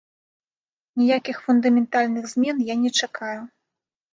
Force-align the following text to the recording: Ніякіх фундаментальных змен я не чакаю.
Ніякіх 1.01 1.37
фундаментальных 1.49 2.25
змен 2.33 2.57
я 2.73 2.79
не 2.87 2.91
чакаю. 3.05 3.39